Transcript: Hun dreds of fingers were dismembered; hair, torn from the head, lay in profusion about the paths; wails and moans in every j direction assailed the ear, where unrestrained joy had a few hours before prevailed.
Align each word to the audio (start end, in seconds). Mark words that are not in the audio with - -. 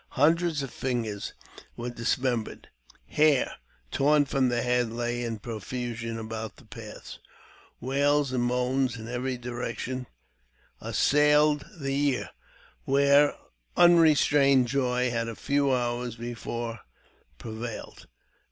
Hun 0.17 0.33
dreds 0.35 0.63
of 0.63 0.71
fingers 0.73 1.33
were 1.77 1.91
dismembered; 1.91 2.69
hair, 3.05 3.57
torn 3.91 4.25
from 4.25 4.49
the 4.49 4.63
head, 4.63 4.91
lay 4.91 5.23
in 5.23 5.37
profusion 5.37 6.17
about 6.17 6.55
the 6.55 6.65
paths; 6.65 7.19
wails 7.79 8.31
and 8.31 8.41
moans 8.43 8.95
in 8.97 9.07
every 9.07 9.37
j 9.37 9.43
direction 9.43 10.07
assailed 10.79 11.65
the 11.79 11.93
ear, 12.07 12.31
where 12.85 13.37
unrestrained 13.77 14.67
joy 14.67 15.11
had 15.11 15.27
a 15.29 15.35
few 15.35 15.71
hours 15.71 16.15
before 16.15 16.79
prevailed. 17.37 18.07